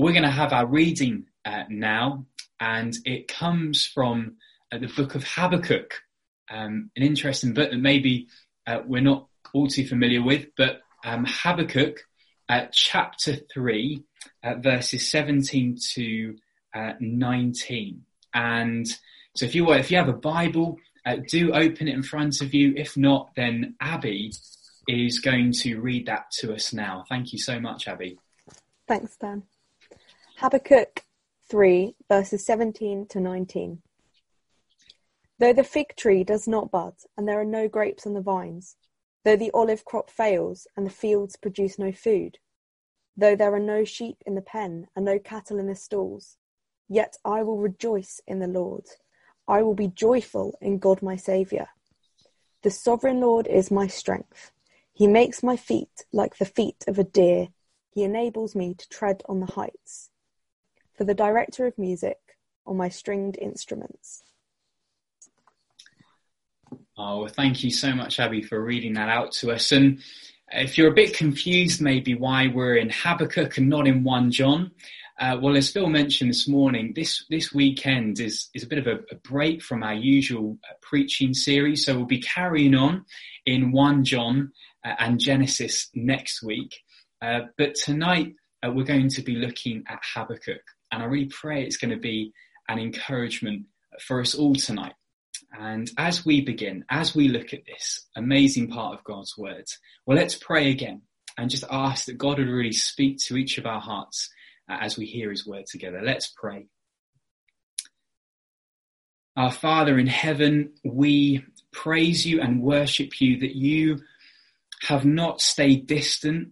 [0.00, 2.24] We're going to have our reading uh, now,
[2.58, 4.36] and it comes from
[4.72, 5.92] uh, the book of Habakkuk,
[6.50, 8.28] um, an interesting book that maybe
[8.66, 11.98] uh, we're not all too familiar with, but um, Habakkuk,
[12.48, 14.02] uh, chapter 3,
[14.42, 16.34] uh, verses 17 to
[16.74, 18.02] uh, 19.
[18.32, 18.86] And
[19.36, 20.78] so if you if you have a Bible,
[21.28, 22.72] do open it in front of you.
[22.74, 24.32] If not, then Abby
[24.88, 27.04] is going to read that to us now.
[27.06, 28.18] Thank you so much, Abby.
[28.88, 29.42] Thanks, Dan.
[30.40, 31.04] Habakkuk
[31.50, 33.82] 3, verses 17 to 19.
[35.38, 38.76] Though the fig tree does not bud, and there are no grapes on the vines,
[39.22, 42.38] though the olive crop fails, and the fields produce no food,
[43.14, 46.38] though there are no sheep in the pen, and no cattle in the stalls,
[46.88, 48.86] yet I will rejoice in the Lord.
[49.46, 51.68] I will be joyful in God my Saviour.
[52.62, 54.52] The sovereign Lord is my strength.
[54.94, 57.48] He makes my feet like the feet of a deer.
[57.90, 60.09] He enables me to tread on the heights
[61.00, 62.18] for the director of music
[62.66, 64.22] on my stringed instruments.
[66.94, 69.72] Oh, thank you so much, Abby, for reading that out to us.
[69.72, 70.00] And
[70.52, 74.72] if you're a bit confused, maybe why we're in Habakkuk and not in 1 John,
[75.18, 78.86] uh, well, as Phil mentioned this morning, this, this weekend is, is a bit of
[78.86, 81.86] a, a break from our usual uh, preaching series.
[81.86, 83.06] So we'll be carrying on
[83.46, 84.52] in 1 John
[84.84, 86.74] uh, and Genesis next week.
[87.22, 90.60] Uh, but tonight, uh, we're going to be looking at Habakkuk.
[90.92, 92.32] And I really pray it's going to be
[92.68, 93.66] an encouragement
[94.00, 94.94] for us all tonight.
[95.58, 99.64] And as we begin, as we look at this amazing part of God's word,
[100.06, 101.02] well, let's pray again
[101.36, 104.30] and just ask that God would really speak to each of our hearts
[104.68, 106.00] uh, as we hear his word together.
[106.02, 106.66] Let's pray.
[109.36, 114.00] Our Father in heaven, we praise you and worship you that you
[114.82, 116.50] have not stayed distant,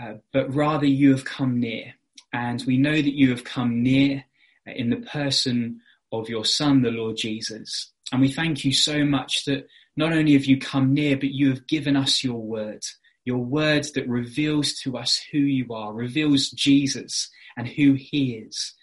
[0.00, 1.94] uh, but rather you have come near.
[2.32, 4.24] And we know that you have come near
[4.66, 5.80] in the person
[6.12, 7.90] of your Son, the Lord Jesus.
[8.10, 9.66] And we thank you so much that
[9.96, 12.82] not only have you come near, but you have given us your word,
[13.24, 18.74] your word that reveals to us who you are, reveals Jesus and who he is.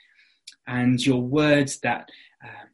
[0.68, 2.09] And your word that
[2.44, 2.66] uh,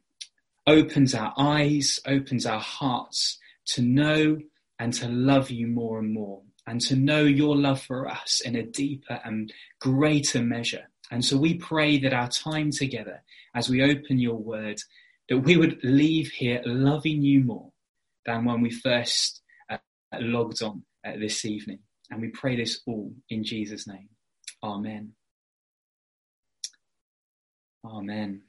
[0.66, 4.38] opens our eyes, opens our hearts to know
[4.78, 8.56] and to love you more and more and to know your love for us in
[8.56, 10.88] a deeper and greater measure.
[11.10, 13.22] And so we pray that our time together,
[13.54, 14.80] as we open your word,
[15.28, 17.70] that we would leave here loving you more
[18.24, 19.78] than when we first uh,
[20.20, 21.78] logged on uh, this evening.
[22.10, 24.08] And we pray this all in Jesus' name.
[24.62, 25.12] Amen.
[27.84, 28.42] Amen.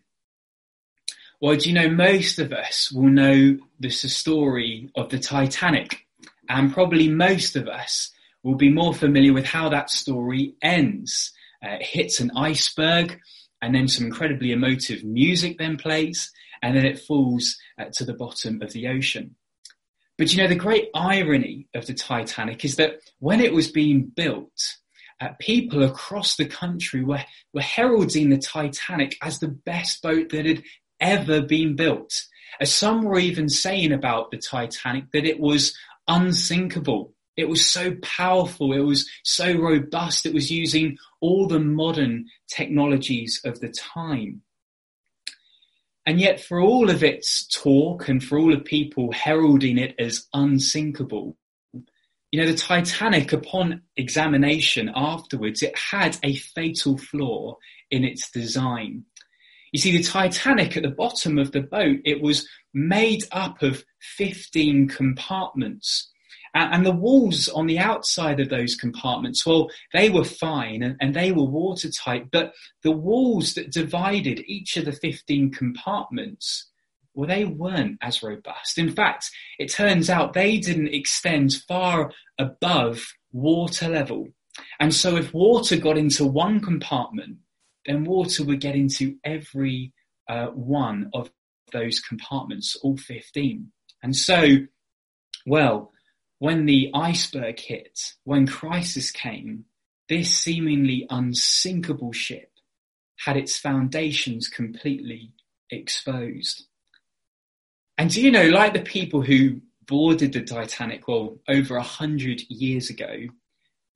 [1.39, 6.06] Well, do you know, most of us will know the story of the Titanic
[6.49, 8.11] and probably most of us
[8.43, 11.31] will be more familiar with how that story ends.
[11.63, 13.19] Uh, it hits an iceberg,
[13.61, 16.31] and then some incredibly emotive music then plays,
[16.61, 19.35] and then it falls uh, to the bottom of the ocean.
[20.17, 24.03] But you know, the great irony of the Titanic is that when it was being
[24.03, 24.77] built,
[25.19, 30.45] uh, people across the country were, were heralding the Titanic as the best boat that
[30.45, 30.63] had
[30.99, 32.23] ever been built.
[32.59, 35.75] As some were even saying about the Titanic that it was
[36.07, 37.13] unsinkable.
[37.35, 38.73] It was so powerful.
[38.73, 40.25] It was so robust.
[40.25, 44.41] It was using all the modern technologies of the time.
[46.05, 50.25] And yet for all of its talk and for all of people heralding it as
[50.33, 51.37] unsinkable,
[52.31, 57.57] you know, the Titanic upon examination afterwards, it had a fatal flaw
[57.91, 59.05] in its design.
[59.71, 63.83] You see, the Titanic at the bottom of the boat, it was made up of
[63.99, 66.09] 15 compartments.
[66.53, 71.31] And the walls on the outside of those compartments, well, they were fine and, they
[71.31, 76.71] were watertight, but the walls that divided each of the 15 compartments,
[77.13, 78.79] well, they weren't as robust.
[78.79, 79.29] In fact,
[79.59, 84.27] it turns out they didn't extend far above water level.
[84.79, 87.37] And so if water got into one compartment,
[87.87, 89.93] then water would get into every
[90.29, 91.31] uh, one of
[91.71, 93.71] those compartments, all 15.
[94.03, 94.57] And so,
[95.45, 95.91] well,
[96.39, 99.65] when the iceberg hit, when crisis came,
[100.09, 102.51] this seemingly unsinkable ship
[103.17, 105.31] had its foundations completely
[105.71, 106.65] exposed.
[107.97, 112.41] And do you know, like the people who boarded the Titanic, well, over a hundred
[112.49, 113.25] years ago,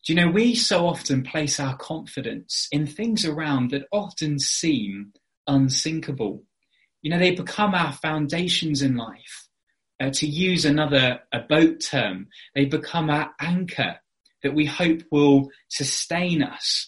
[0.06, 5.13] do you know, we so often place our confidence in things around that often seem
[5.48, 6.44] unsinkable.
[7.01, 9.48] You know, they become our foundations in life.
[10.00, 14.00] Uh, to use another a boat term, they become our anchor
[14.42, 16.88] that we hope will sustain us.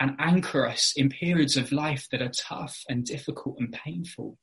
[0.00, 4.38] and anchor us in periods of life that are tough and difficult and painful.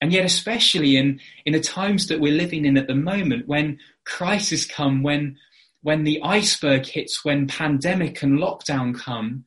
[0.00, 3.78] And yet, especially in, in the times that we're living in at the moment, when
[4.06, 5.36] crisis come, when,
[5.82, 9.44] when the iceberg hits, when pandemic and lockdown come,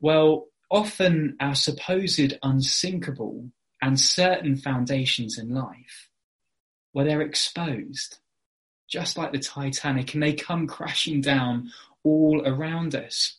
[0.00, 3.50] well, often our supposed unsinkable
[3.82, 6.08] and certain foundations in life,
[6.92, 8.18] well, they're exposed,
[8.88, 11.70] just like the Titanic, and they come crashing down
[12.02, 13.36] all around us.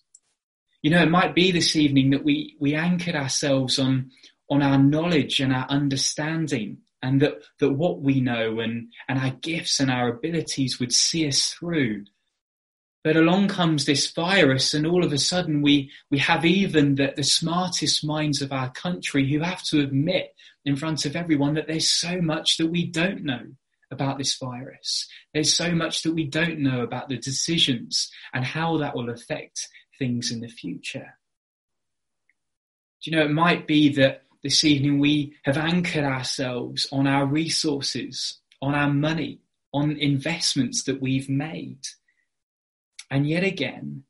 [0.84, 4.12] You know, it might be this evening that we, we anchored ourselves on,
[4.50, 9.32] on our knowledge and our understanding and that, that what we know and, and our
[9.32, 12.06] gifts and our abilities would see us through.
[13.04, 17.14] But along comes this virus and all of a sudden we, we have even the,
[17.16, 20.34] the smartest minds of our country who have to admit
[20.66, 23.46] in front of everyone that there's so much that we don't know
[23.92, 25.08] about this virus.
[25.34, 29.70] There's so much that we don't know about the decisions and how that will affect
[29.98, 31.18] things in the future.
[33.02, 37.26] Do you know, it might be that this evening we have anchored ourselves on our
[37.26, 39.40] resources, on our money,
[39.74, 41.80] on investments that we've made.
[43.10, 44.04] And yet again,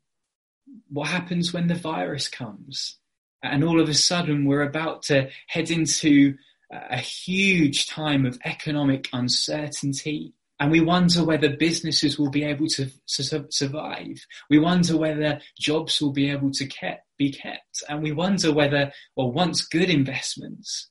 [0.88, 2.96] what happens when the virus comes?
[3.42, 6.36] And all of a sudden we're about to head into
[6.70, 10.34] a huge time of economic uncertainty.
[10.60, 14.26] And we wonder whether businesses will be able to, survive.
[14.50, 16.68] We wonder whether jobs will be able to
[17.16, 17.82] be kept.
[17.88, 20.88] And we wonder whether, well, once good investments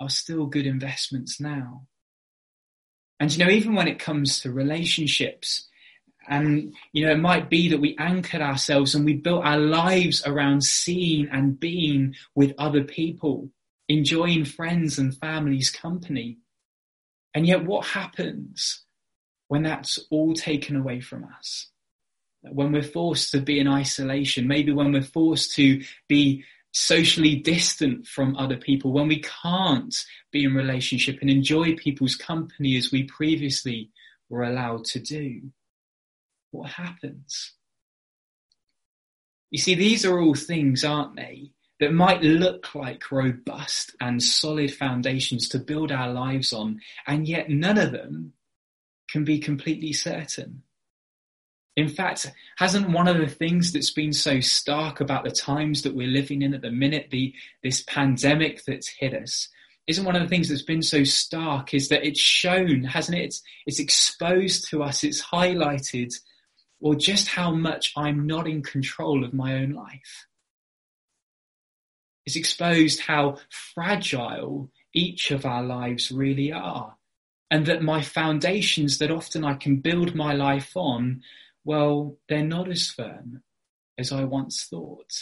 [0.00, 1.86] are still good investments now.
[3.20, 5.68] And you know, even when it comes to relationships,
[6.28, 10.22] and you know, it might be that we anchored ourselves and we built our lives
[10.26, 13.50] around seeing and being with other people
[13.88, 16.38] enjoying friends and family's company.
[17.34, 18.82] And yet, what happens
[19.48, 21.68] when that's all taken away from us?
[22.42, 28.06] When we're forced to be in isolation, maybe when we're forced to be socially distant
[28.06, 29.94] from other people, when we can't
[30.30, 33.90] be in relationship and enjoy people's company as we previously
[34.28, 35.40] were allowed to do.
[36.56, 37.52] What happens?
[39.50, 44.72] You see, these are all things, aren't they, that might look like robust and solid
[44.72, 48.32] foundations to build our lives on, and yet none of them
[49.10, 50.62] can be completely certain.
[51.76, 55.94] In fact, hasn't one of the things that's been so stark about the times that
[55.94, 59.48] we're living in at the minute, the, this pandemic that's hit us,
[59.86, 63.24] isn't one of the things that's been so stark is that it's shown, hasn't it?
[63.24, 66.12] It's, it's exposed to us, it's highlighted,
[66.80, 70.26] or just how much I'm not in control of my own life.
[72.24, 76.96] It's exposed how fragile each of our lives really are.
[77.48, 81.22] And that my foundations that often I can build my life on,
[81.64, 83.42] well, they're not as firm
[83.96, 85.12] as I once thought,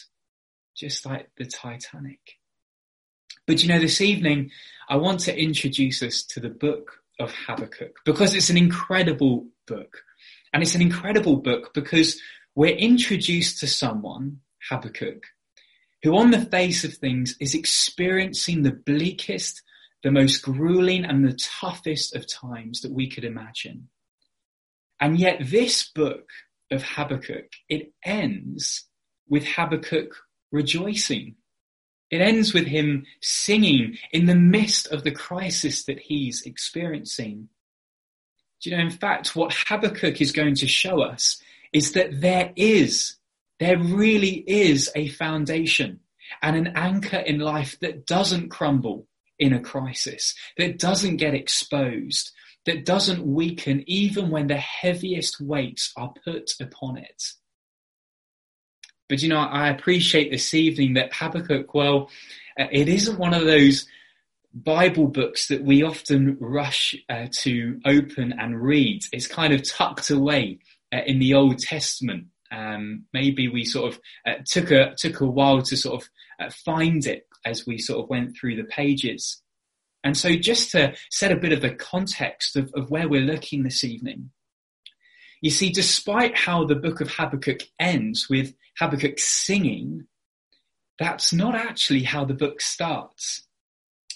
[0.75, 2.39] just like the Titanic.
[3.47, 4.51] But you know, this evening,
[4.89, 10.03] I want to introduce us to the book of Habakkuk because it's an incredible book.
[10.55, 12.21] And it's an incredible book because
[12.55, 14.39] we're introduced to someone,
[14.71, 15.25] Habakkuk,
[16.05, 19.63] who on the face of things is experiencing the bleakest,
[20.05, 23.89] the most grueling and the toughest of times that we could imagine.
[25.01, 26.29] And yet this book
[26.71, 28.85] of Habakkuk, it ends
[29.29, 30.15] with Habakkuk
[30.53, 31.35] rejoicing.
[32.11, 37.49] It ends with him singing in the midst of the crisis that he's experiencing.
[38.65, 41.41] You know, in fact, what Habakkuk is going to show us
[41.73, 43.17] is that there is
[43.61, 46.01] there really is a foundation
[46.43, 49.07] and an anchor in life that doesn't crumble
[49.39, 52.33] in a crisis, that doesn't get exposed,
[52.67, 57.23] that doesn't weaken even when the heaviest weights are put upon it.
[59.09, 62.11] But you know, I appreciate this evening that Habakkuk, well,
[62.59, 63.87] uh, it isn't one of those
[64.55, 69.03] Bible books that we often rush uh, to open and read.
[69.13, 70.61] It's kind of tucked away
[70.95, 75.27] uh, in the Old Testament um, maybe we sort of uh, took a took a
[75.27, 76.09] while to sort of
[76.41, 79.41] uh, find it as we sort of went through the pages.
[80.03, 83.63] And so, just to set a bit of the context of, of where we're looking
[83.63, 84.31] this evening,
[85.41, 90.07] you see, despite how the book of Habakkuk ends with Habakkuk singing,
[90.99, 93.44] that's not actually how the book starts.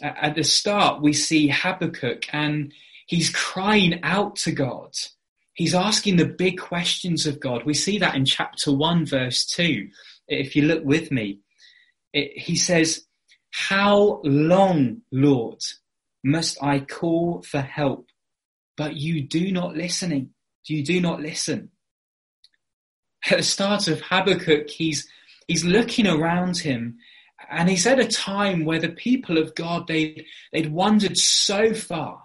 [0.02, 2.72] At the start, we see Habakkuk and
[3.06, 4.92] he's crying out to God
[5.58, 7.64] He's asking the big questions of God.
[7.64, 9.88] We see that in chapter 1, verse 2.
[10.28, 11.40] If you look with me,
[12.12, 13.06] it, he says,
[13.50, 15.60] How long, Lord,
[16.22, 18.06] must I call for help?
[18.76, 20.30] But you do not listening.
[20.64, 21.70] You do not listen.
[23.28, 25.08] At the start of Habakkuk, he's,
[25.48, 26.98] he's looking around him
[27.50, 32.24] and he's at a time where the people of God, they, they'd wandered so far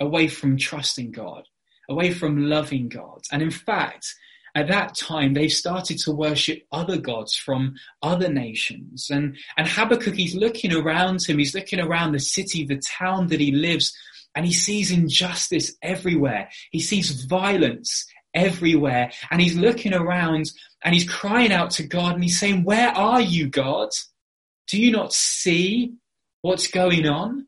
[0.00, 1.44] away from trusting God,
[1.88, 3.22] away from loving God.
[3.30, 4.14] And in fact,
[4.54, 9.08] at that time, they started to worship other gods from other nations.
[9.10, 13.40] And, and Habakkuk, he's looking around him, he's looking around the city, the town that
[13.40, 13.96] he lives,
[14.34, 16.50] and he sees injustice everywhere.
[16.70, 19.12] He sees violence everywhere.
[19.30, 20.50] And he's looking around
[20.84, 23.90] and he's crying out to God and he's saying, Where are you, God?
[24.72, 25.96] Do you not see
[26.40, 27.46] what's going on?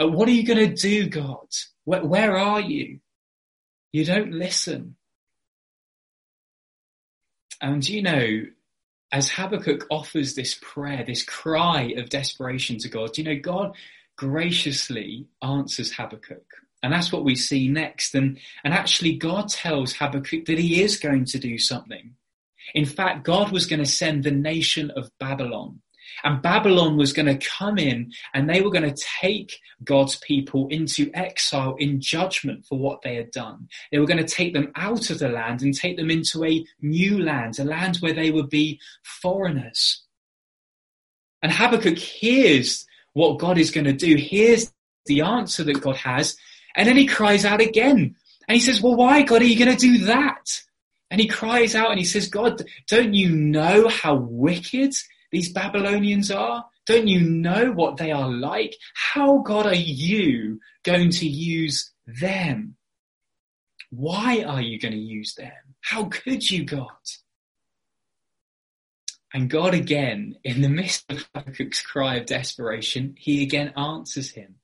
[0.00, 1.46] What are you going to do, God?
[1.84, 2.98] Where, where are you?
[3.92, 4.96] You don't listen.
[7.60, 8.46] And you know,
[9.12, 13.76] as Habakkuk offers this prayer, this cry of desperation to God, you know, God
[14.16, 16.46] graciously answers Habakkuk.
[16.82, 18.16] And that's what we see next.
[18.16, 22.16] And, and actually, God tells Habakkuk that he is going to do something.
[22.74, 25.80] In fact, God was going to send the nation of Babylon
[26.24, 30.68] and Babylon was going to come in and they were going to take God's people
[30.68, 33.68] into exile in judgment for what they had done.
[33.92, 36.64] They were going to take them out of the land and take them into a
[36.80, 40.02] new land, a land where they would be foreigners.
[41.42, 44.72] And Habakkuk hears what God is going to do, hears
[45.06, 46.36] the answer that God has,
[46.74, 48.16] and then he cries out again.
[48.48, 50.62] And he says, Well, why, God, are you going to do that?
[51.10, 54.94] And he cries out and he says, God, don't you know how wicked
[55.30, 56.64] these Babylonians are?
[56.86, 58.76] Don't you know what they are like?
[58.94, 62.76] How, God, are you going to use them?
[63.90, 65.52] Why are you going to use them?
[65.80, 66.90] How could you, God?
[69.34, 74.56] And God again, in the midst of Habakkuk's cry of desperation, he again answers him.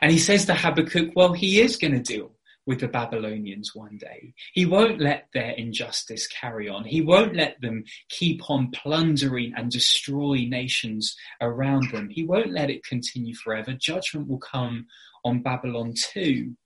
[0.00, 2.32] And he says to Habakkuk, well, he is going to deal
[2.66, 4.34] with the Babylonians one day.
[4.52, 6.84] He won't let their injustice carry on.
[6.84, 12.08] He won't let them keep on plundering and destroy nations around them.
[12.08, 13.72] He won't let it continue forever.
[13.72, 14.86] Judgment will come
[15.24, 16.56] on Babylon too.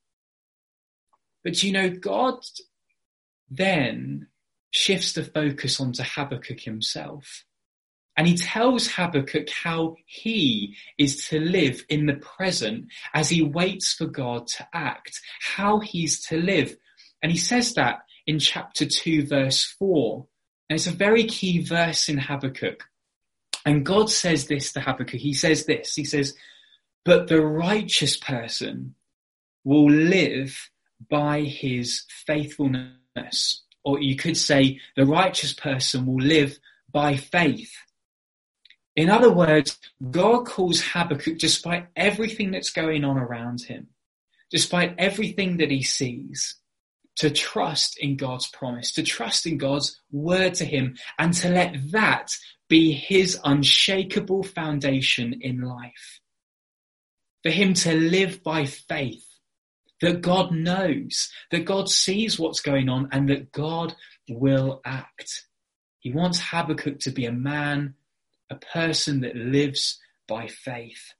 [1.42, 2.40] But you know, God
[3.48, 4.26] then
[4.70, 7.44] shifts the focus onto Habakkuk himself.
[8.16, 13.92] And he tells Habakkuk how he is to live in the present as he waits
[13.92, 16.76] for God to act, how he's to live.
[17.22, 20.26] And he says that in chapter 2, verse 4.
[20.70, 22.84] And it's a very key verse in Habakkuk.
[23.66, 25.20] And God says this to Habakkuk.
[25.20, 25.94] He says this.
[25.94, 26.34] He says,
[27.04, 28.94] But the righteous person
[29.64, 30.70] will live
[31.10, 33.62] by his faithfulness.
[33.84, 36.58] Or you could say, the righteous person will live
[36.90, 37.72] by faith.
[38.96, 39.78] In other words,
[40.10, 43.88] God calls Habakkuk, despite everything that's going on around him,
[44.50, 46.56] despite everything that he sees,
[47.16, 51.90] to trust in God's promise, to trust in God's word to him, and to let
[51.92, 52.34] that
[52.68, 56.20] be his unshakable foundation in life.
[57.42, 59.24] For him to live by faith,
[60.00, 63.94] that God knows, that God sees what's going on, and that God
[64.28, 65.44] will act.
[66.00, 67.94] He wants Habakkuk to be a man
[68.50, 69.98] a person that lives
[70.28, 71.12] by faith.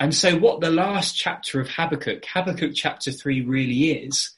[0.00, 4.30] And so what the last chapter of Habakkuk, Habakkuk chapter 3 really is,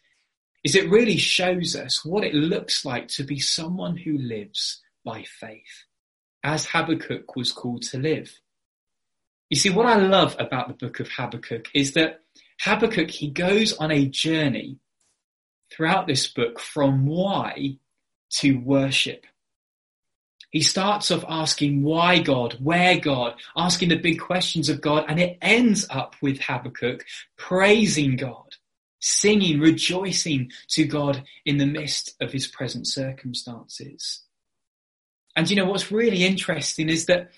[0.63, 5.23] is it really shows us what it looks like to be someone who lives by
[5.23, 5.85] faith,
[6.43, 8.41] as Habakkuk was called to live.
[9.51, 12.21] You see, what I love about the book of Habakkuk is that
[12.61, 14.79] Habakkuk, he goes on a journey
[15.71, 17.79] throughout this book from why
[18.31, 19.27] to worship.
[20.55, 25.19] He starts off asking why God, where God, asking the big questions of God, and
[25.19, 27.05] it ends up with Habakkuk
[27.37, 28.55] praising God,
[29.01, 34.23] singing, rejoicing to God in the midst of his present circumstances.
[35.35, 37.33] And you know, what's really interesting is that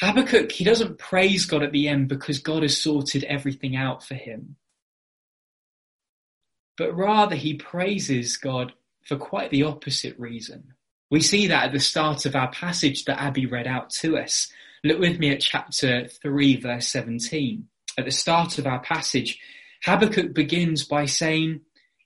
[0.00, 4.14] Habakkuk, he doesn't praise God at the end because God has sorted everything out for
[4.14, 4.56] him.
[6.78, 8.72] But rather he praises God
[9.04, 10.72] for quite the opposite reason.
[11.10, 14.48] We see that at the start of our passage that Abby read out to us.
[14.82, 17.68] Look with me at chapter 3, verse 17.
[17.96, 19.38] At the start of our passage,
[19.84, 21.60] Habakkuk begins by saying,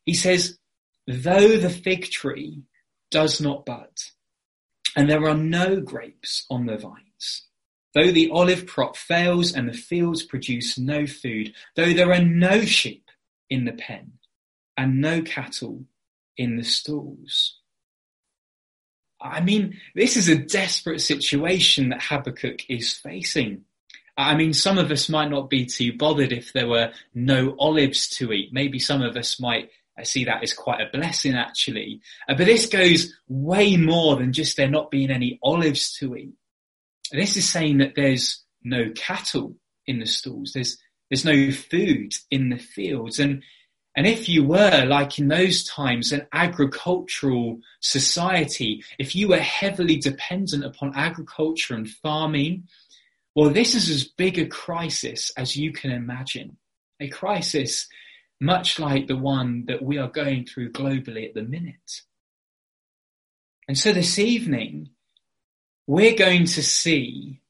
[0.04, 0.58] he says,
[1.06, 2.62] though the fig tree
[3.10, 3.88] does not bud,
[4.96, 7.46] and there are no grapes on the vines,
[7.94, 12.60] though the olive crop fails and the fields produce no food, though there are no
[12.62, 13.10] sheep
[13.48, 14.12] in the pen
[14.76, 15.84] and no cattle
[16.36, 17.59] in the stalls.
[19.20, 23.64] I mean, this is a desperate situation that Habakkuk is facing.
[24.16, 28.08] I mean, some of us might not be too bothered if there were no olives
[28.16, 28.52] to eat.
[28.52, 29.70] Maybe some of us might
[30.02, 32.00] see that as quite a blessing actually.
[32.28, 36.32] Uh, but this goes way more than just there not being any olives to eat.
[37.12, 40.52] This is saying that there's no cattle in the stalls.
[40.52, 40.78] There's,
[41.10, 43.18] there's no food in the fields.
[43.18, 43.42] And,
[43.96, 49.96] and if you were, like in those times, an agricultural society, if you were heavily
[49.96, 52.68] dependent upon agriculture and farming,
[53.34, 56.56] well, this is as big a crisis as you can imagine.
[57.00, 57.88] A crisis
[58.40, 62.02] much like the one that we are going through globally at the minute.
[63.68, 64.90] And so this evening,
[65.86, 67.40] we're going to see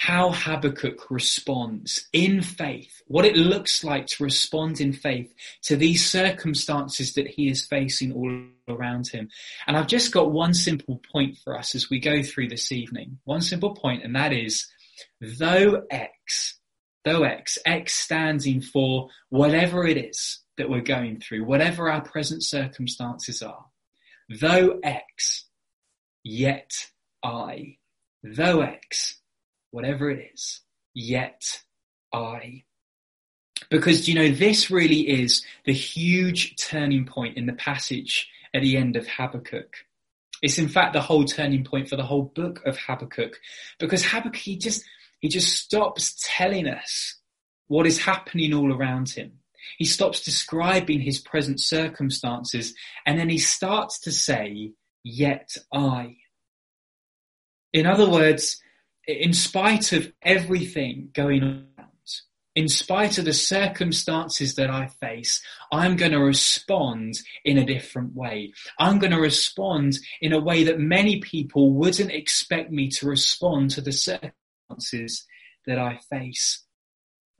[0.00, 5.30] how Habakkuk responds in faith, what it looks like to respond in faith
[5.60, 9.28] to these circumstances that he is facing all around him.
[9.66, 13.18] And I've just got one simple point for us as we go through this evening.
[13.24, 14.66] One simple point, and that is,
[15.20, 16.58] though X,
[17.04, 22.42] though X, X standing for whatever it is that we're going through, whatever our present
[22.42, 23.66] circumstances are,
[24.30, 25.44] though X,
[26.24, 26.70] yet
[27.22, 27.76] I,
[28.22, 29.19] though X,
[29.70, 30.60] whatever it is,
[30.94, 31.60] yet
[32.12, 32.64] I.
[33.70, 38.76] Because, you know, this really is the huge turning point in the passage at the
[38.76, 39.74] end of Habakkuk.
[40.42, 43.38] It's in fact the whole turning point for the whole book of Habakkuk
[43.78, 44.84] because Habakkuk, he just,
[45.20, 47.16] he just stops telling us
[47.68, 49.32] what is happening all around him.
[49.76, 52.74] He stops describing his present circumstances
[53.06, 54.72] and then he starts to say,
[55.04, 56.16] yet I.
[57.72, 58.60] In other words,
[59.06, 61.66] in spite of everything going on,
[62.56, 65.40] in spite of the circumstances that I face,
[65.72, 68.52] I'm going to respond in a different way.
[68.78, 73.70] I'm going to respond in a way that many people wouldn't expect me to respond
[73.70, 75.26] to the circumstances
[75.66, 76.64] that I face.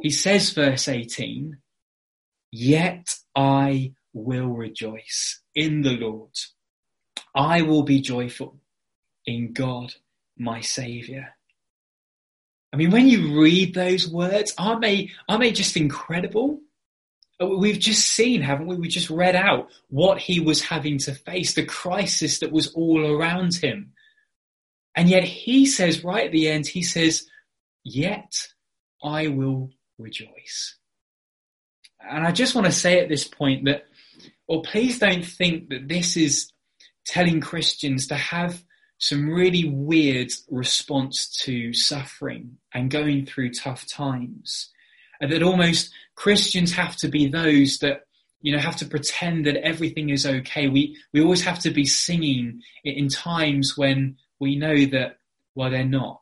[0.00, 1.58] He says, verse 18,
[2.52, 6.30] yet I will rejoice in the Lord.
[7.34, 8.60] I will be joyful
[9.26, 9.94] in God,
[10.38, 11.34] my Saviour.
[12.72, 16.60] I mean, when you read those words, aren't they, aren't they just incredible?
[17.40, 18.76] Uh, we've just seen, haven't we?
[18.76, 23.04] We just read out what he was having to face, the crisis that was all
[23.04, 23.92] around him.
[24.94, 27.26] And yet he says right at the end, he says,
[27.82, 28.48] yet
[29.02, 30.76] I will rejoice.
[32.00, 33.84] And I just want to say at this point that,
[34.46, 36.52] or please don't think that this is
[37.04, 38.62] telling Christians to have
[39.00, 44.68] some really weird response to suffering and going through tough times.
[45.20, 48.02] And that almost Christians have to be those that,
[48.42, 50.68] you know, have to pretend that everything is okay.
[50.68, 55.16] We, we always have to be singing in times when we know that,
[55.54, 56.20] well, they're not.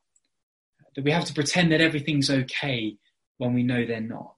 [0.95, 2.97] That we have to pretend that everything's okay
[3.39, 4.37] when we know they're not.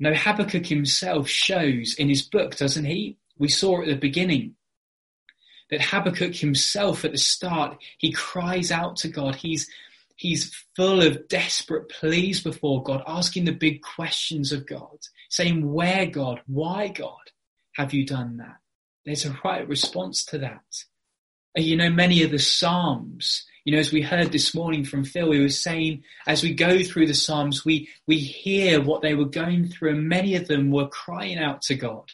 [0.00, 3.16] No, Habakkuk himself shows in his book, doesn't he?
[3.38, 4.56] We saw at the beginning
[5.70, 9.34] that Habakkuk himself at the start, he cries out to God.
[9.34, 9.68] He's,
[10.16, 14.98] he's full of desperate pleas before God, asking the big questions of God,
[15.30, 16.40] saying, where God?
[16.46, 17.30] Why God?
[17.74, 18.56] Have you done that?
[19.04, 20.62] There's a right response to that.
[21.56, 25.32] You know, many of the Psalms, you know, as we heard this morning from Phil,
[25.32, 29.24] he was saying, as we go through the Psalms, we, we hear what they were
[29.24, 32.10] going through and many of them were crying out to God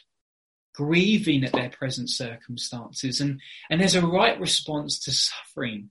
[0.73, 3.21] grieving at their present circumstances.
[3.21, 5.89] And, and there's a right response to suffering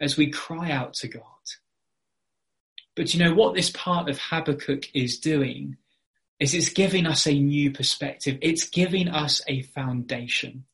[0.00, 1.24] as we cry out to God.
[2.96, 5.76] But you know what this part of Habakkuk is doing
[6.38, 8.38] is it's giving us a new perspective.
[8.40, 10.64] It's giving us a foundation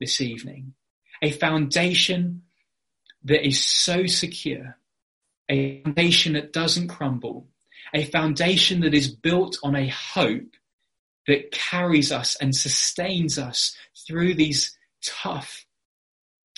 [0.00, 0.74] this evening,
[1.22, 2.42] a foundation
[3.24, 4.76] that is so secure,
[5.48, 7.48] a foundation that doesn't crumble,
[7.94, 10.56] a foundation that is built on a hope
[11.26, 15.64] that carries us and sustains us through these tough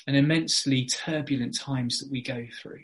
[0.06, 2.82] and immensely turbulent times that we go through.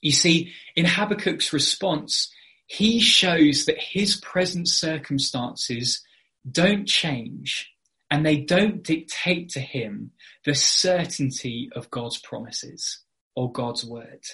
[0.00, 2.30] You see, in Habakkuk's response,
[2.66, 6.02] he shows that his present circumstances
[6.50, 7.72] don't change
[8.10, 10.12] and they don't dictate to him
[10.44, 13.00] the certainty of God's promises
[13.34, 14.24] or God's word.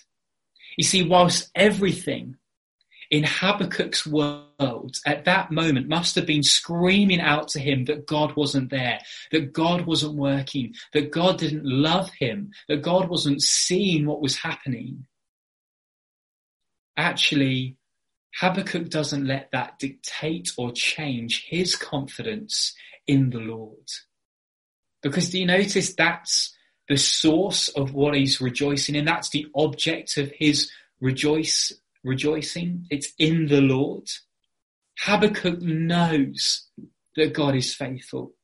[0.76, 2.36] You see, whilst everything
[3.12, 8.34] in Habakkuk's world at that moment must have been screaming out to him that God
[8.36, 9.00] wasn't there,
[9.32, 14.38] that God wasn't working, that God didn't love him, that God wasn't seeing what was
[14.38, 15.04] happening.
[16.96, 17.76] Actually,
[18.36, 22.74] Habakkuk doesn't let that dictate or change his confidence
[23.06, 23.90] in the Lord.
[25.02, 26.56] Because do you notice that's
[26.88, 29.04] the source of what he's rejoicing in?
[29.04, 32.86] That's the object of his rejoice, rejoicing.
[32.90, 34.08] It's in the Lord.
[35.00, 36.66] Habakkuk knows
[37.16, 38.34] that God is faithful.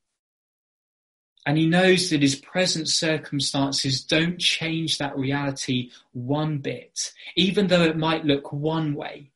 [1.47, 7.85] And he knows that his present circumstances don't change that reality one bit, even though
[7.85, 9.31] it might look one way.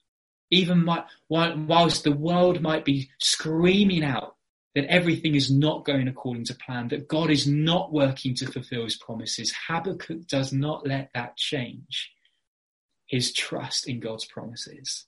[0.50, 0.86] Even
[1.30, 4.36] whilst the world might be screaming out
[4.74, 8.84] that everything is not going according to plan, that God is not working to fulfill
[8.84, 12.12] his promises, Habakkuk does not let that change
[13.12, 15.04] his trust in God's promises.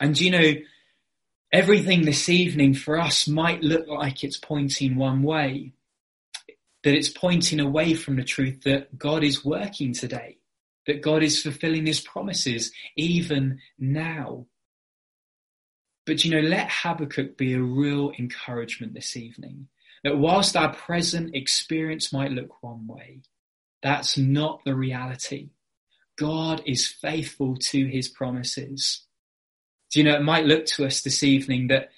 [0.00, 0.54] And you know,
[1.52, 5.74] everything this evening for us might look like it's pointing one way,
[6.82, 10.38] that it's pointing away from the truth that God is working today,
[10.88, 14.46] that God is fulfilling his promises even now.
[16.04, 19.68] But you know, let Habakkuk be a real encouragement this evening
[20.02, 23.22] that whilst our present experience might look one way,
[23.84, 25.50] that's not the reality.
[26.16, 29.02] God is faithful to his promises.
[29.90, 31.90] Do you know, it might look to us this evening that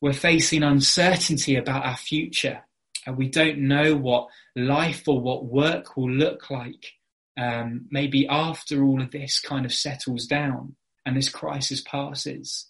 [0.00, 2.62] we're facing uncertainty about our future
[3.06, 6.92] and we don't know what life or what work will look like.
[7.36, 12.66] Um, maybe after all of this kind of settles down and this crisis passes.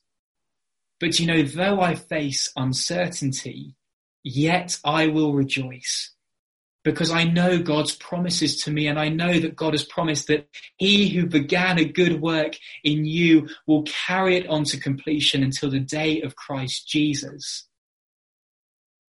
[1.01, 3.75] But you know, though I face uncertainty,
[4.23, 6.13] yet I will rejoice
[6.83, 10.49] because I know God's promises to me and I know that God has promised that
[10.77, 15.71] he who began a good work in you will carry it on to completion until
[15.71, 17.67] the day of Christ Jesus.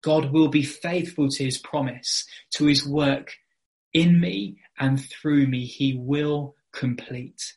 [0.02, 3.34] God will be faithful to his promise, to his work
[3.92, 5.66] in me and through me.
[5.66, 7.54] He will complete.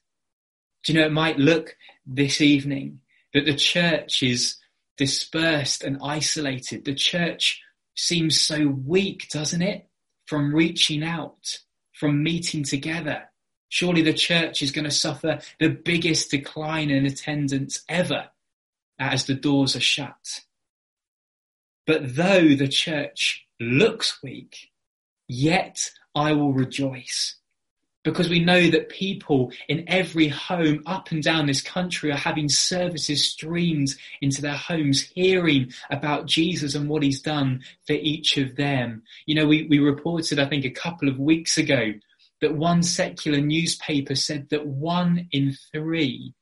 [0.84, 2.99] Do you know, it might look this evening
[3.34, 4.58] that the church is
[4.97, 6.86] dispersed and isolated.
[6.86, 7.62] The church
[7.95, 9.88] seems so weak, doesn't it?
[10.25, 11.59] From reaching out,
[11.93, 13.23] from meeting together.
[13.69, 18.29] Surely the church is going to suffer the biggest decline in attendance ever
[18.99, 20.41] as the doors are shut.
[21.86, 24.71] But though the church looks weak,
[25.27, 27.36] yet I will rejoice
[28.03, 32.49] because we know that people in every home up and down this country are having
[32.49, 38.55] services streamed into their homes, hearing about Jesus and what he's done for each of
[38.55, 39.03] them.
[39.25, 41.93] You know, we, we reported, I think, a couple of weeks ago
[42.41, 46.33] that one secular newspaper said that one in three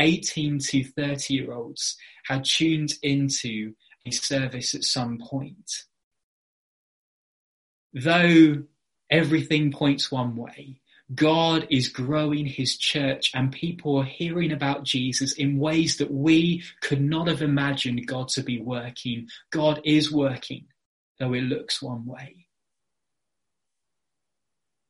[0.00, 3.74] 18 to 30 year olds had tuned into
[4.06, 5.70] a service at some point.
[7.92, 8.62] Though
[9.10, 10.79] everything points one way,
[11.14, 16.62] God is growing his church and people are hearing about Jesus in ways that we
[16.82, 19.28] could not have imagined God to be working.
[19.50, 20.66] God is working,
[21.18, 22.46] though it looks one way.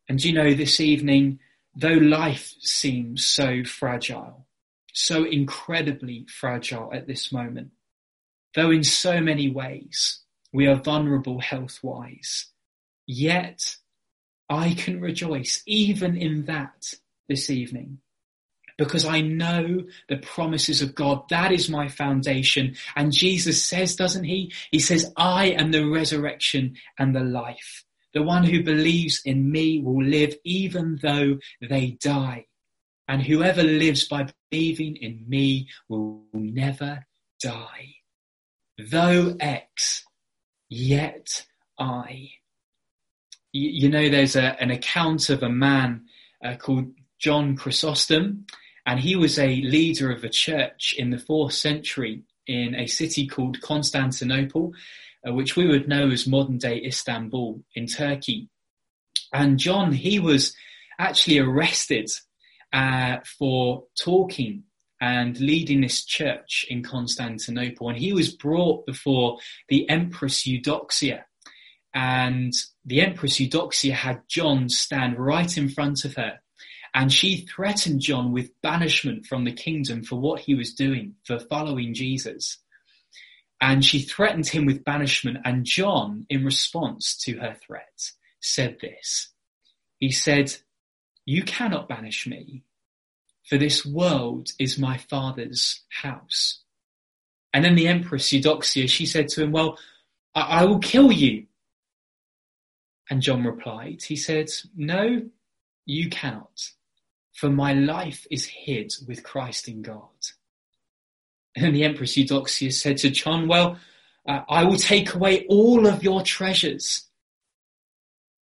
[0.09, 1.39] And you know, this evening,
[1.75, 4.47] though life seems so fragile,
[4.93, 7.71] so incredibly fragile at this moment,
[8.55, 10.21] though in so many ways
[10.53, 12.47] we are vulnerable health wise,
[13.07, 13.77] yet
[14.51, 16.93] I can rejoice even in that
[17.29, 18.01] this evening
[18.77, 21.29] because I know the promises of God.
[21.29, 22.77] That is my foundation.
[22.97, 24.53] And Jesus says, doesn't he?
[24.71, 27.85] He says, I am the resurrection and the life.
[28.15, 32.47] The one who believes in me will live even though they die.
[33.07, 37.07] And whoever lives by believing in me will never
[37.41, 37.97] die.
[38.79, 40.05] Though X,
[40.71, 41.45] yet
[41.79, 42.31] I
[43.53, 46.07] you, you know, there's a, an account of a man
[46.45, 48.47] uh, called John Chrysostom,
[48.87, 53.27] and he was a leader of a church in the fourth century in a city
[53.27, 54.73] called Constantinople,
[55.27, 58.49] uh, which we would know as modern day Istanbul in Turkey.
[59.33, 60.55] And John, he was
[60.99, 62.11] actually arrested
[62.73, 64.65] uh, for talking
[65.01, 67.89] and leading this church in Constantinople.
[67.89, 71.25] And he was brought before the Empress Eudoxia,
[71.95, 72.53] and
[72.91, 76.41] the Empress Eudoxia had John stand right in front of her.
[76.93, 81.39] And she threatened John with banishment from the kingdom for what he was doing, for
[81.39, 82.59] following Jesus.
[83.61, 85.39] And she threatened him with banishment.
[85.45, 89.29] And John, in response to her threat, said this.
[90.01, 90.53] He said,
[91.25, 92.65] You cannot banish me,
[93.45, 96.65] for this world is my father's house.
[97.55, 99.79] And then the Empress Eudoxia, she said to him, Well,
[100.35, 101.47] I, I will kill you
[103.11, 105.23] and John replied, he said, No,
[105.85, 106.71] you cannot,
[107.35, 110.09] for my life is hid with Christ in God.
[111.57, 113.77] And the Empress Eudoxia said to John, Well,
[114.29, 117.09] uh, I will take away all of your treasures.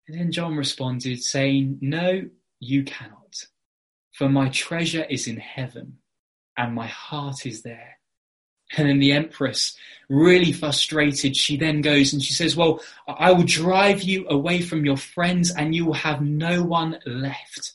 [0.07, 2.29] And then John responded, saying, No,
[2.61, 3.47] you cannot,
[4.13, 5.99] for my treasure is in heaven,
[6.59, 7.98] and my heart is there.
[8.77, 9.77] And then the empress,
[10.09, 14.85] really frustrated, she then goes and she says, Well, I will drive you away from
[14.85, 17.75] your friends and you will have no one left.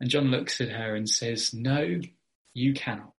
[0.00, 2.00] And John looks at her and says, No,
[2.52, 3.12] you cannot.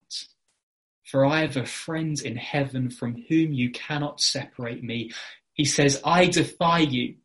[1.05, 5.13] For I have a friend in heaven from whom you cannot separate me.
[5.53, 7.17] He says, I defy you,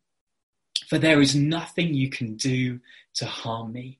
[0.88, 2.80] for there is nothing you can do
[3.14, 3.99] to harm me.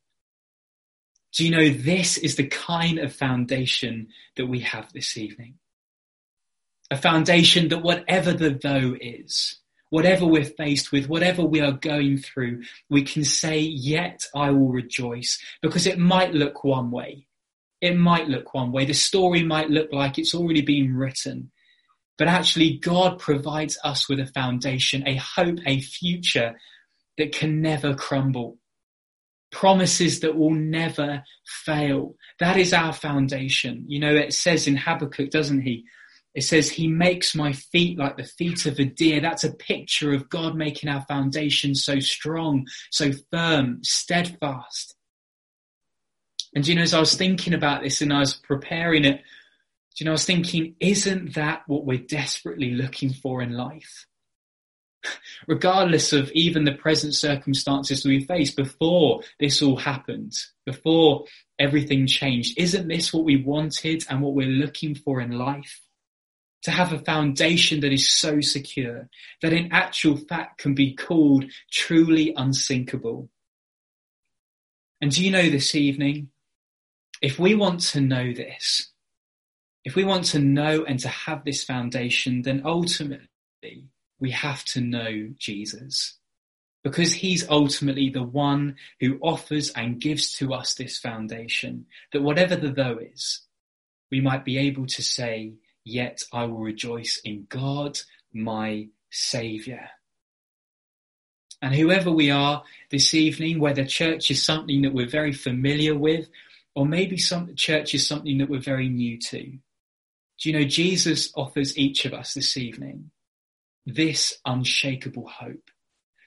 [1.37, 5.55] Do you know this is the kind of foundation that we have this evening?
[6.90, 12.19] A foundation that whatever the though is, whatever we're faced with, whatever we are going
[12.19, 17.27] through, we can say, yet I will rejoice because it might look one way.
[17.81, 18.85] It might look one way.
[18.85, 21.51] The story might look like it's already been written.
[22.19, 26.59] But actually, God provides us with a foundation, a hope, a future
[27.16, 28.59] that can never crumble
[29.50, 31.22] promises that will never
[31.64, 32.14] fail.
[32.38, 33.84] That is our foundation.
[33.88, 35.84] You know, it says in Habakkuk, doesn't he?
[36.34, 39.20] It says, He makes my feet like the feet of a deer.
[39.20, 44.94] That's a picture of God making our foundation so strong, so firm, steadfast.
[46.54, 49.22] And you know, as I was thinking about this and I was preparing it,
[49.98, 54.06] you know, I was thinking, isn't that what we're desperately looking for in life?
[55.46, 60.32] Regardless of even the present circumstances we face before this all happened,
[60.66, 61.24] before
[61.58, 62.58] everything changed.
[62.58, 65.80] Isn't this what we wanted and what we're looking for in life?
[66.64, 69.08] To have a foundation that is so secure
[69.40, 73.30] that in actual fact can be called truly unsinkable.
[75.00, 76.28] And do you know this evening,
[77.22, 78.92] if we want to know this,
[79.84, 83.88] if we want to know and to have this foundation, then ultimately
[84.20, 86.18] we have to know Jesus
[86.83, 92.56] because he's ultimately the one who offers and gives to us this foundation that whatever
[92.56, 93.42] the though is,
[94.11, 95.52] we might be able to say,
[95.85, 97.98] yet I will rejoice in God,
[98.33, 99.88] my saviour.
[101.62, 106.28] And whoever we are this evening, whether church is something that we're very familiar with,
[106.74, 109.42] or maybe some church is something that we're very new to.
[109.42, 113.11] Do you know Jesus offers each of us this evening
[113.87, 115.71] this unshakable hope.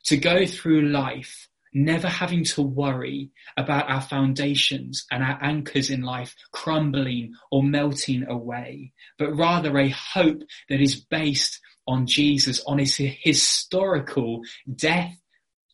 [0.06, 6.02] To go through life never having to worry about our foundations and our anchors in
[6.02, 12.80] life crumbling or melting away, but rather a hope that is based on Jesus, on
[12.80, 14.42] his historical
[14.74, 15.16] death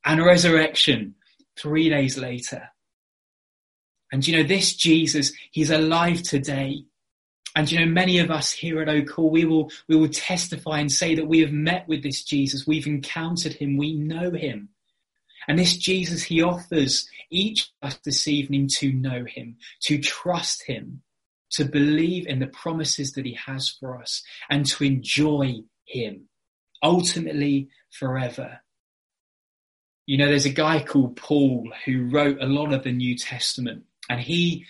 [0.06, 1.15] and resurrection
[1.58, 2.70] three days later.
[4.12, 6.86] And you know, this Jesus, he's alive today.
[7.55, 10.79] And you know, many of us here at Oak Hall, we will, we will testify
[10.79, 12.67] and say that we have met with this Jesus.
[12.67, 13.77] We've encountered him.
[13.77, 14.69] We know him.
[15.47, 20.63] And this Jesus, he offers each of us this evening to know him, to trust
[20.63, 21.01] him,
[21.51, 26.29] to believe in the promises that he has for us and to enjoy him
[26.83, 28.59] ultimately forever.
[30.05, 33.83] You know, there's a guy called Paul who wrote a lot of the New Testament
[34.09, 34.65] and he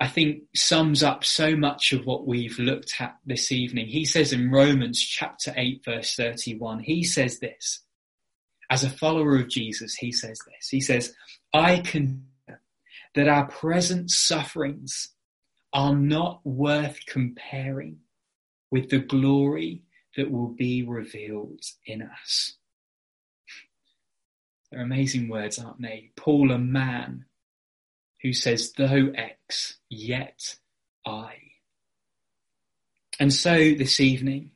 [0.00, 3.86] I think sums up so much of what we've looked at this evening.
[3.86, 7.82] He says in Romans chapter 8 verse 31, he says this,
[8.70, 11.14] as a follower of Jesus, he says this, he says,
[11.52, 12.24] I can
[13.14, 15.10] that our present sufferings
[15.72, 17.98] are not worth comparing
[18.70, 19.82] with the glory
[20.16, 22.56] that will be revealed in us.
[24.70, 26.10] They're amazing words, aren't they?
[26.16, 27.24] Paul, a man
[28.22, 30.56] who says, though X, yet
[31.06, 31.34] I.
[33.18, 34.52] And so this evening,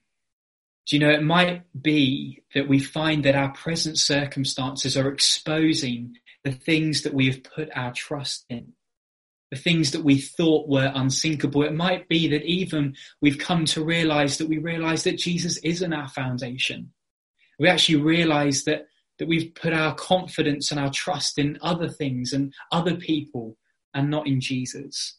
[0.87, 6.17] do you know, it might be that we find that our present circumstances are exposing
[6.45, 8.73] the things that we have put our trust in,
[9.51, 11.63] the things that we thought were unsinkable.
[11.63, 15.93] It might be that even we've come to realize that we realize that Jesus isn't
[15.93, 16.93] our foundation.
[17.59, 18.87] We actually realize that
[19.19, 23.57] that we've put our confidence and our trust in other things and other people
[23.93, 25.19] and not in Jesus.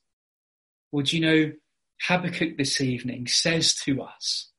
[0.91, 1.51] Well, do you know,
[2.01, 4.51] Habakkuk this evening says to us,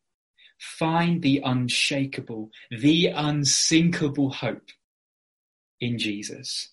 [0.58, 4.70] find the unshakable, the unsinkable hope
[5.80, 6.70] in Jesus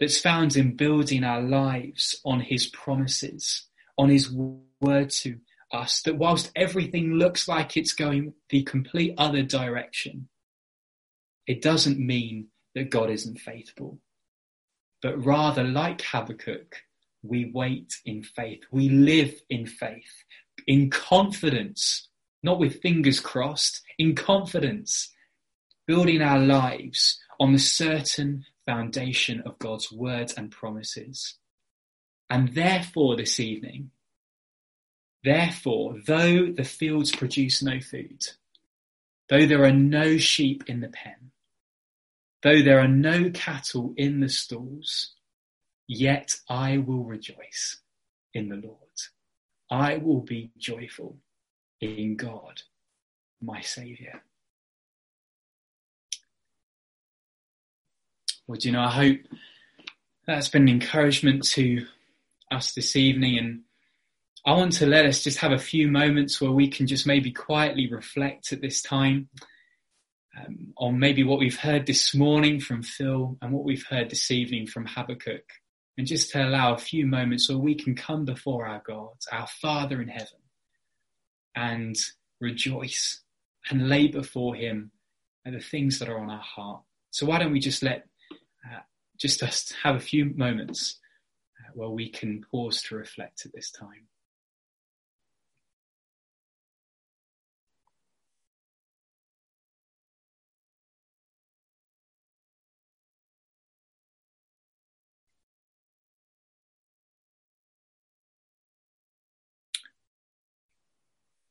[0.00, 3.66] that's found in building our lives on his promises,
[3.98, 4.32] on his
[4.80, 5.38] word to
[5.72, 10.28] us, that whilst everything looks like it's going the complete other direction,
[11.48, 13.98] it doesn't mean that God isn't faithful,
[15.02, 16.76] but rather like Habakkuk,
[17.22, 18.60] we wait in faith.
[18.70, 20.24] We live in faith,
[20.66, 22.08] in confidence,
[22.42, 25.08] not with fingers crossed, in confidence,
[25.86, 31.36] building our lives on the certain foundation of God's words and promises.
[32.28, 33.90] And therefore, this evening,
[35.24, 38.24] Therefore, though the fields produce no food,
[39.28, 41.32] though there are no sheep in the pen,
[42.42, 45.14] though there are no cattle in the stalls,
[45.86, 47.80] yet I will rejoice
[48.34, 48.78] in the Lord.
[49.70, 51.18] I will be joyful
[51.80, 52.62] in God,
[53.40, 54.22] my Saviour.
[58.46, 59.18] Well, you know, I hope
[60.26, 61.86] that's been an encouragement to
[62.50, 63.38] us this evening.
[63.38, 63.60] And
[64.46, 67.30] I want to let us just have a few moments where we can just maybe
[67.30, 69.28] quietly reflect at this time
[70.38, 74.30] um, on maybe what we've heard this morning from Phil and what we've heard this
[74.30, 75.44] evening from Habakkuk.
[75.96, 79.48] And just to allow a few moments where we can come before our God, our
[79.48, 80.38] Father in heaven,
[81.56, 81.96] and
[82.40, 83.20] rejoice
[83.68, 84.92] and lay before Him
[85.52, 86.82] the things that are on our heart.
[87.10, 88.06] So why don't we just let
[88.64, 88.80] uh,
[89.16, 90.98] just us have a few moments
[91.58, 94.08] uh, where we can pause to reflect at this time.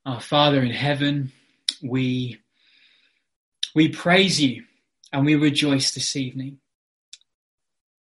[0.08, 1.34] Our Father in heaven,
[1.84, 2.40] we,
[3.76, 4.64] we praise you
[5.12, 6.60] and we rejoice this evening.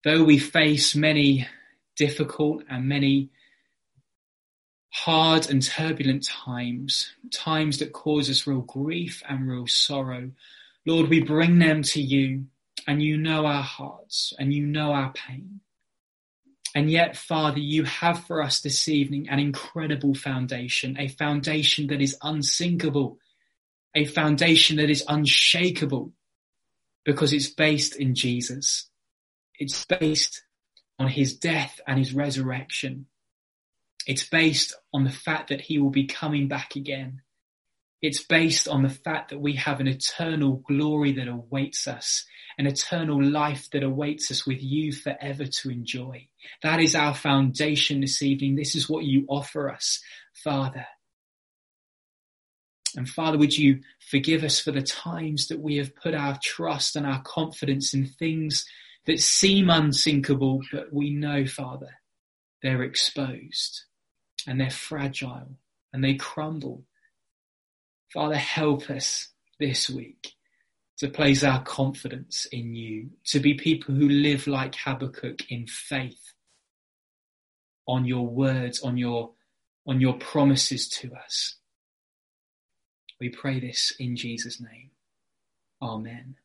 [0.04, 1.48] Though we face many
[1.96, 3.30] difficult and many
[4.90, 10.32] hard and turbulent times, times that cause us real grief and real sorrow,
[10.85, 12.44] Lord, we bring them to you
[12.87, 15.61] and you know our hearts and you know our pain.
[16.76, 22.02] And yet, Father, you have for us this evening an incredible foundation, a foundation that
[22.02, 23.18] is unsinkable,
[23.94, 26.12] a foundation that is unshakable
[27.02, 28.90] because it's based in Jesus.
[29.58, 30.42] It's based
[30.98, 33.06] on his death and his resurrection.
[34.06, 37.22] It's based on the fact that he will be coming back again.
[38.02, 42.26] It's based on the fact that we have an eternal glory that awaits us,
[42.59, 46.28] an eternal life that awaits us with you forever to enjoy.
[46.62, 48.56] That is our foundation this evening.
[48.56, 50.00] This is what you offer us,
[50.35, 50.87] Father.
[52.96, 53.80] And Father, would you
[54.11, 58.06] forgive us for the times that we have put our trust and our confidence in
[58.06, 58.64] things
[59.06, 61.90] that seem unsinkable, but we know, Father,
[62.62, 63.85] they're exposed
[64.46, 65.59] and they're fragile
[65.92, 66.85] and they crumble
[68.12, 70.32] Father, help us this week
[70.98, 76.32] to place our confidence in you, to be people who live like Habakkuk in faith
[77.86, 79.32] on your words, on your,
[79.86, 81.56] on your promises to us.
[83.20, 84.90] We pray this in Jesus' name.
[85.82, 86.36] Amen.